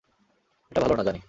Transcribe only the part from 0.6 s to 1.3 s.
এটা ভালো না, জানি!